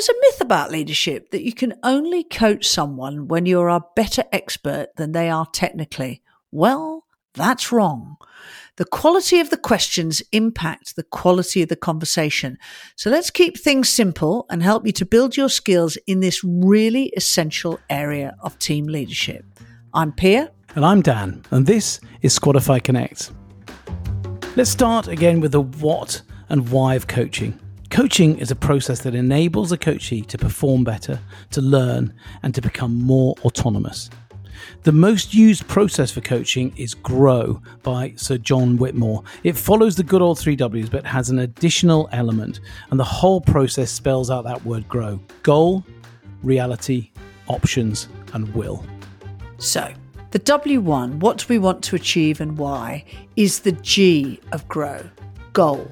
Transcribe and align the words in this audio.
There's 0.00 0.08
a 0.08 0.20
myth 0.22 0.40
about 0.40 0.70
leadership 0.70 1.30
that 1.30 1.44
you 1.44 1.52
can 1.52 1.74
only 1.82 2.24
coach 2.24 2.66
someone 2.66 3.28
when 3.28 3.44
you're 3.44 3.68
a 3.68 3.84
better 3.94 4.24
expert 4.32 4.96
than 4.96 5.12
they 5.12 5.28
are 5.28 5.44
technically. 5.52 6.22
Well, 6.50 7.04
that's 7.34 7.70
wrong. 7.70 8.16
The 8.76 8.86
quality 8.86 9.40
of 9.40 9.50
the 9.50 9.58
questions 9.58 10.22
impact 10.32 10.96
the 10.96 11.02
quality 11.02 11.60
of 11.60 11.68
the 11.68 11.76
conversation. 11.76 12.56
So 12.96 13.10
let's 13.10 13.28
keep 13.28 13.58
things 13.58 13.90
simple 13.90 14.46
and 14.48 14.62
help 14.62 14.86
you 14.86 14.92
to 14.92 15.04
build 15.04 15.36
your 15.36 15.50
skills 15.50 15.98
in 16.06 16.20
this 16.20 16.42
really 16.42 17.12
essential 17.14 17.78
area 17.90 18.34
of 18.40 18.58
team 18.58 18.86
leadership. 18.86 19.44
I'm 19.92 20.12
Pia. 20.12 20.50
And 20.74 20.86
I'm 20.86 21.02
Dan, 21.02 21.44
and 21.50 21.66
this 21.66 22.00
is 22.22 22.38
Squadify 22.38 22.82
Connect. 22.82 23.32
Let's 24.56 24.70
start 24.70 25.08
again 25.08 25.40
with 25.40 25.52
the 25.52 25.60
what 25.60 26.22
and 26.48 26.70
why 26.70 26.94
of 26.94 27.06
coaching. 27.06 27.60
Coaching 28.00 28.38
is 28.38 28.50
a 28.50 28.56
process 28.56 29.02
that 29.02 29.14
enables 29.14 29.72
a 29.72 29.76
coachee 29.76 30.22
to 30.22 30.38
perform 30.38 30.84
better, 30.84 31.20
to 31.50 31.60
learn, 31.60 32.14
and 32.42 32.54
to 32.54 32.62
become 32.62 32.94
more 32.94 33.34
autonomous. 33.44 34.08
The 34.84 34.92
most 34.92 35.34
used 35.34 35.68
process 35.68 36.10
for 36.10 36.22
coaching 36.22 36.72
is 36.78 36.94
GROW 36.94 37.60
by 37.82 38.14
Sir 38.16 38.38
John 38.38 38.78
Whitmore. 38.78 39.22
It 39.44 39.54
follows 39.54 39.96
the 39.96 40.02
good 40.02 40.22
old 40.22 40.38
three 40.38 40.56
W's 40.56 40.88
but 40.88 41.04
has 41.04 41.28
an 41.28 41.40
additional 41.40 42.08
element, 42.10 42.60
and 42.90 42.98
the 42.98 43.04
whole 43.04 43.42
process 43.42 43.90
spells 43.90 44.30
out 44.30 44.44
that 44.44 44.64
word 44.64 44.88
GROW 44.88 45.20
goal, 45.42 45.84
reality, 46.42 47.10
options, 47.48 48.08
and 48.32 48.48
will. 48.54 48.82
So, 49.58 49.92
the 50.30 50.38
W1, 50.38 51.16
what 51.16 51.36
do 51.36 51.44
we 51.50 51.58
want 51.58 51.84
to 51.84 51.96
achieve 51.96 52.40
and 52.40 52.56
why, 52.56 53.04
is 53.36 53.60
the 53.60 53.72
G 53.72 54.40
of 54.52 54.66
GROW, 54.68 55.02
goal. 55.52 55.86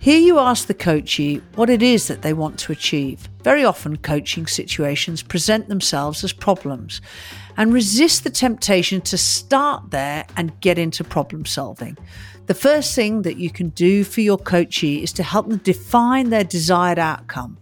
Here 0.00 0.20
you 0.20 0.38
ask 0.38 0.68
the 0.68 0.74
coachee 0.74 1.42
what 1.56 1.68
it 1.68 1.82
is 1.82 2.06
that 2.06 2.22
they 2.22 2.32
want 2.32 2.56
to 2.60 2.72
achieve. 2.72 3.28
Very 3.42 3.64
often, 3.64 3.96
coaching 3.96 4.46
situations 4.46 5.24
present 5.24 5.68
themselves 5.68 6.22
as 6.22 6.32
problems 6.32 7.00
and 7.56 7.72
resist 7.72 8.22
the 8.22 8.30
temptation 8.30 9.00
to 9.00 9.18
start 9.18 9.90
there 9.90 10.24
and 10.36 10.58
get 10.60 10.78
into 10.78 11.02
problem 11.02 11.44
solving. 11.44 11.98
The 12.46 12.54
first 12.54 12.94
thing 12.94 13.22
that 13.22 13.38
you 13.38 13.50
can 13.50 13.70
do 13.70 14.04
for 14.04 14.20
your 14.20 14.38
coachee 14.38 15.02
is 15.02 15.12
to 15.14 15.24
help 15.24 15.48
them 15.48 15.58
define 15.58 16.30
their 16.30 16.44
desired 16.44 17.00
outcome. 17.00 17.58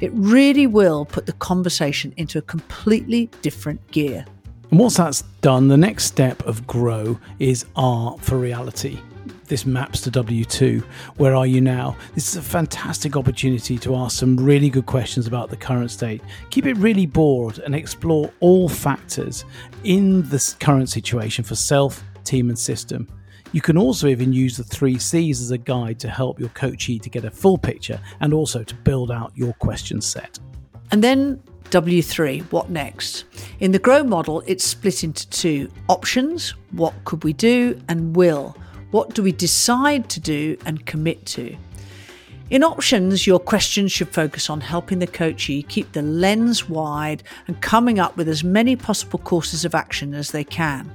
It 0.00 0.10
really 0.14 0.66
will 0.66 1.04
put 1.04 1.26
the 1.26 1.34
conversation 1.34 2.14
into 2.16 2.38
a 2.38 2.42
completely 2.42 3.26
different 3.42 3.90
gear. 3.90 4.24
And 4.70 4.80
once 4.80 4.96
that's 4.96 5.20
done, 5.42 5.68
the 5.68 5.76
next 5.76 6.04
step 6.04 6.42
of 6.46 6.66
grow 6.66 7.18
is 7.38 7.66
R 7.76 8.16
for 8.20 8.38
reality 8.38 9.00
this 9.46 9.66
maps 9.66 10.00
to 10.02 10.10
W2. 10.10 10.82
Where 11.16 11.34
are 11.34 11.46
you 11.46 11.60
now? 11.60 11.96
This 12.14 12.28
is 12.28 12.36
a 12.36 12.42
fantastic 12.42 13.16
opportunity 13.16 13.78
to 13.78 13.94
ask 13.96 14.18
some 14.18 14.36
really 14.36 14.70
good 14.70 14.86
questions 14.86 15.26
about 15.26 15.50
the 15.50 15.56
current 15.56 15.90
state. 15.90 16.22
Keep 16.50 16.66
it 16.66 16.76
really 16.78 17.06
broad 17.06 17.58
and 17.60 17.74
explore 17.74 18.30
all 18.40 18.68
factors 18.68 19.44
in 19.84 20.22
this 20.28 20.54
current 20.54 20.88
situation 20.88 21.44
for 21.44 21.54
self, 21.54 22.02
team, 22.24 22.48
and 22.48 22.58
system. 22.58 23.08
You 23.52 23.60
can 23.60 23.78
also 23.78 24.08
even 24.08 24.32
use 24.32 24.56
the 24.56 24.64
three 24.64 24.98
C's 24.98 25.40
as 25.40 25.52
a 25.52 25.58
guide 25.58 26.00
to 26.00 26.08
help 26.08 26.40
your 26.40 26.48
coachee 26.50 26.98
to 26.98 27.08
get 27.08 27.24
a 27.24 27.30
full 27.30 27.56
picture 27.56 28.00
and 28.20 28.34
also 28.34 28.64
to 28.64 28.74
build 28.74 29.12
out 29.12 29.32
your 29.36 29.52
question 29.54 30.00
set. 30.00 30.38
And 30.90 31.02
then 31.02 31.40
W3, 31.70 32.42
what 32.52 32.70
next? 32.70 33.24
In 33.60 33.72
the 33.72 33.78
GROW 33.78 34.04
model, 34.04 34.42
it's 34.46 34.64
split 34.64 35.04
into 35.04 35.28
two 35.30 35.68
options 35.88 36.54
what 36.72 36.92
could 37.04 37.24
we 37.24 37.32
do, 37.32 37.80
and 37.88 38.14
will. 38.16 38.56
What 38.94 39.12
do 39.12 39.24
we 39.24 39.32
decide 39.32 40.08
to 40.10 40.20
do 40.20 40.56
and 40.64 40.86
commit 40.86 41.26
to? 41.34 41.56
In 42.50 42.62
options, 42.62 43.26
your 43.26 43.38
questions 43.38 43.90
should 43.90 44.10
focus 44.10 44.50
on 44.50 44.60
helping 44.60 44.98
the 44.98 45.06
coachee 45.06 45.62
keep 45.62 45.92
the 45.92 46.02
lens 46.02 46.68
wide 46.68 47.22
and 47.46 47.60
coming 47.62 47.98
up 47.98 48.18
with 48.18 48.28
as 48.28 48.44
many 48.44 48.76
possible 48.76 49.18
courses 49.18 49.64
of 49.64 49.74
action 49.74 50.12
as 50.12 50.30
they 50.30 50.44
can. 50.44 50.92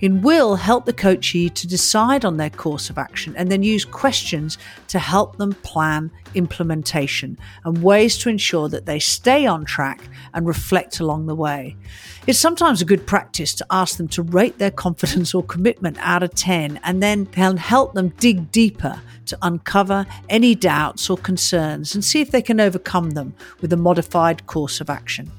In 0.00 0.20
will, 0.20 0.56
help 0.56 0.84
the 0.84 0.92
coachee 0.92 1.48
to 1.50 1.66
decide 1.66 2.24
on 2.24 2.36
their 2.36 2.50
course 2.50 2.90
of 2.90 2.98
action 2.98 3.34
and 3.36 3.50
then 3.50 3.62
use 3.62 3.84
questions 3.84 4.58
to 4.88 4.98
help 4.98 5.36
them 5.36 5.52
plan 5.52 6.10
implementation 6.34 7.38
and 7.64 7.82
ways 7.82 8.18
to 8.18 8.28
ensure 8.28 8.68
that 8.68 8.84
they 8.84 8.98
stay 8.98 9.46
on 9.46 9.64
track 9.64 10.02
and 10.34 10.46
reflect 10.46 11.00
along 11.00 11.26
the 11.26 11.34
way. 11.34 11.76
It's 12.26 12.38
sometimes 12.38 12.82
a 12.82 12.86
good 12.86 13.06
practice 13.06 13.54
to 13.54 13.66
ask 13.70 13.96
them 13.96 14.08
to 14.08 14.22
rate 14.22 14.58
their 14.58 14.70
confidence 14.70 15.34
or 15.34 15.42
commitment 15.42 15.96
out 16.00 16.22
of 16.22 16.34
10 16.34 16.80
and 16.84 17.02
then 17.02 17.26
help 17.26 17.94
them 17.94 18.08
dig 18.18 18.50
deeper 18.50 19.00
to 19.26 19.38
uncover 19.42 20.06
any 20.28 20.54
doubts 20.86 21.10
or 21.10 21.16
concerns 21.18 21.94
and 21.94 22.04
see 22.04 22.20
if 22.20 22.30
they 22.30 22.42
can 22.42 22.60
overcome 22.60 23.10
them 23.10 23.34
with 23.60 23.72
a 23.72 23.76
modified 23.76 24.46
course 24.46 24.80
of 24.80 24.88
action. 24.88 25.30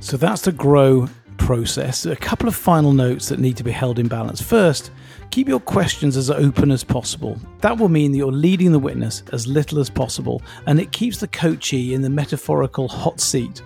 So 0.00 0.16
that's 0.16 0.42
the 0.42 0.52
grow 0.52 1.06
process. 1.36 2.06
A 2.06 2.16
couple 2.16 2.48
of 2.48 2.54
final 2.54 2.92
notes 2.92 3.28
that 3.28 3.38
need 3.38 3.58
to 3.58 3.64
be 3.64 3.72
held 3.72 3.98
in 3.98 4.08
balance. 4.08 4.40
First, 4.40 4.90
keep 5.30 5.48
your 5.48 5.60
questions 5.60 6.16
as 6.16 6.30
open 6.30 6.70
as 6.70 6.82
possible. 6.82 7.38
That 7.60 7.76
will 7.76 7.90
mean 7.90 8.12
that 8.12 8.18
you're 8.18 8.32
leading 8.32 8.72
the 8.72 8.78
witness 8.78 9.22
as 9.32 9.46
little 9.46 9.80
as 9.80 9.90
possible 9.90 10.40
and 10.66 10.80
it 10.80 10.92
keeps 10.92 11.18
the 11.18 11.28
coachee 11.28 11.92
in 11.92 12.00
the 12.00 12.10
metaphorical 12.10 12.88
hot 12.88 13.20
seat. 13.20 13.62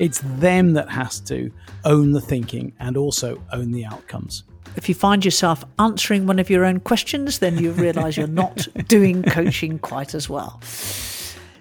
It's 0.00 0.20
them 0.40 0.72
that 0.72 0.88
has 0.88 1.20
to 1.20 1.52
own 1.84 2.10
the 2.10 2.20
thinking 2.20 2.72
and 2.80 2.96
also 2.96 3.40
own 3.52 3.70
the 3.70 3.84
outcomes. 3.84 4.42
If 4.80 4.88
you 4.88 4.94
find 4.94 5.22
yourself 5.22 5.62
answering 5.78 6.26
one 6.26 6.38
of 6.38 6.48
your 6.48 6.64
own 6.64 6.80
questions, 6.80 7.40
then 7.40 7.58
you 7.58 7.72
realize 7.72 8.16
you're 8.16 8.26
not 8.26 8.66
doing 8.88 9.22
coaching 9.22 9.78
quite 9.78 10.14
as 10.14 10.30
well. 10.30 10.58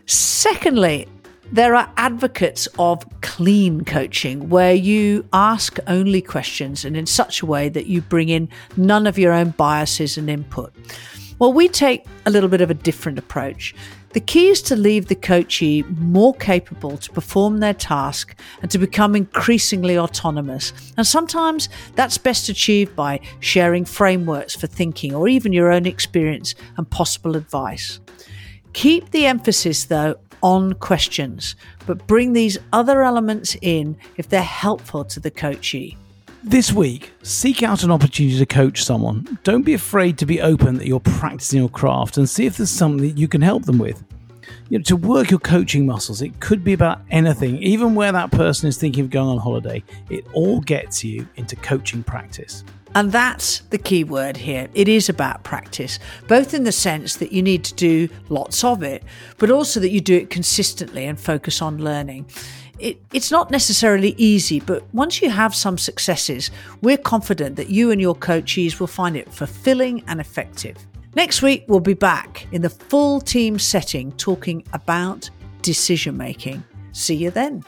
Secondly, 0.06 1.06
there 1.52 1.76
are 1.76 1.92
advocates 1.98 2.70
of 2.80 3.04
clean 3.20 3.84
coaching 3.84 4.48
where 4.48 4.74
you 4.74 5.28
ask 5.34 5.80
only 5.88 6.22
questions 6.22 6.86
and 6.86 6.96
in 6.96 7.06
such 7.06 7.42
a 7.42 7.46
way 7.46 7.68
that 7.68 7.88
you 7.88 8.00
bring 8.00 8.30
in 8.30 8.48
none 8.78 9.06
of 9.06 9.20
your 9.20 9.34
own 9.34 9.50
biases 9.50 10.18
and 10.18 10.30
input. 10.30 10.74
Well, 11.40 11.54
we 11.54 11.70
take 11.70 12.06
a 12.26 12.32
little 12.32 12.50
bit 12.50 12.60
of 12.60 12.70
a 12.70 12.74
different 12.74 13.18
approach. 13.18 13.74
The 14.10 14.20
key 14.20 14.50
is 14.50 14.62
to 14.64 14.76
leave 14.76 15.06
the 15.06 15.16
coachee 15.16 15.84
more 15.84 16.34
capable 16.34 16.98
to 16.98 17.12
perform 17.12 17.60
their 17.60 17.74
task 17.74 18.36
and 18.62 18.70
to 18.72 18.78
become 18.78 19.16
increasingly 19.16 19.98
autonomous. 19.98 20.74
And 20.98 21.08
sometimes 21.08 21.70
that's 21.96 22.18
best 22.18 22.50
achieved 22.50 22.94
by 22.94 23.22
sharing 23.40 23.86
frameworks 23.86 24.54
for 24.54 24.68
thinking 24.68 25.16
or 25.16 25.30
even 25.30 25.54
your 25.54 25.72
own 25.72 25.86
experience 25.86 26.56
and 26.76 26.90
possible 26.90 27.38
advice. 27.38 28.02
Keep 28.74 29.12
the 29.12 29.26
emphasis, 29.26 29.86
though, 29.86 30.16
on 30.44 30.74
questions, 30.74 31.56
but 31.86 32.06
bring 32.06 32.34
these 32.34 32.58
other 32.74 33.02
elements 33.02 33.56
in 33.62 33.96
if 34.18 34.28
they're 34.28 34.42
helpful 34.42 35.06
to 35.06 35.22
the 35.22 35.32
coachee. 35.32 35.98
This 36.44 36.72
week, 36.72 37.12
seek 37.22 37.64
out 37.64 37.84
an 37.84 37.92
opportunity 37.92 38.38
to 38.38 38.46
coach 38.46 38.82
someone. 38.82 39.38
Don't 39.44 39.64
be 39.64 39.74
afraid 39.74 40.18
to 40.20 40.26
be 40.26 40.40
open 40.40 40.76
that 40.76 40.88
you're 40.88 41.02
practicing 41.02 41.60
your 41.60 41.68
craft 41.68 42.18
and 42.18 42.30
see 42.30 42.46
if 42.46 42.56
there's 42.56 42.70
something 42.70 43.06
that 43.06 43.18
you 43.18 43.28
can 43.28 43.42
help 43.42 43.66
them 43.66 43.78
with. 43.78 44.02
You 44.70 44.78
know, 44.78 44.84
to 44.86 44.96
work 44.96 45.32
your 45.32 45.42
coaching 45.42 45.86
muscles, 45.86 46.22
it 46.22 46.40
could 46.40 46.64
be 46.64 46.72
about 46.72 47.02
anything, 47.12 47.58
even 47.58 47.94
where 47.94 48.14
that 48.14 48.32
person 48.32 48.70
is 48.70 48.78
thinking 48.78 49.04
of 49.04 49.10
going 49.10 49.28
on 49.28 49.38
holiday. 49.38 49.84
It 50.10 50.26
all 50.32 50.62
gets 50.62 51.04
you 51.04 51.28
into 51.36 51.58
coaching 51.58 52.04
practice. 52.04 52.64
And 52.96 53.12
that's 53.12 53.60
the 53.70 53.78
key 53.78 54.06
word 54.06 54.38
here. 54.38 54.70
It 54.74 54.88
is 54.88 55.10
about 55.10 55.44
practice, 55.44 56.00
both 56.30 56.54
in 56.54 56.64
the 56.64 56.72
sense 56.72 57.18
that 57.18 57.34
you 57.34 57.44
need 57.44 57.66
to 57.66 57.74
do 57.76 58.10
lots 58.30 58.64
of 58.64 58.82
it, 58.82 59.04
but 59.38 59.52
also 59.52 59.82
that 59.82 59.90
you 59.90 60.00
do 60.00 60.16
it 60.16 60.30
consistently 60.30 61.06
and 61.06 61.20
focus 61.20 61.62
on 61.62 61.84
learning 61.84 62.28
it, 62.80 63.02
it's 63.14 63.32
not 63.32 63.52
necessarily 63.52 64.16
easy, 64.18 64.60
but 64.60 64.84
once 64.94 65.22
you 65.22 65.30
have 65.30 65.54
some 65.54 65.78
successes, 65.78 66.52
we're 66.82 66.98
confident 66.98 67.56
that 67.58 67.70
you 67.70 67.92
and 67.92 68.00
your 68.02 68.16
coachees 68.16 68.80
will 68.80 68.88
find 68.88 69.16
it 69.16 69.32
fulfilling 69.32 70.04
and 70.08 70.20
effective. 70.20 70.78
Next 71.16 71.42
week, 71.42 71.66
we'll 71.68 71.80
be 71.80 71.94
back 71.94 72.48
in 72.52 72.62
the 72.62 72.70
full 72.70 73.20
team 73.20 73.60
setting 73.60 74.12
talking 74.14 74.64
about 74.74 75.30
decision 75.62 76.18
making. 76.18 76.64
See 76.92 77.16
you 77.16 77.32
then. 77.32 77.64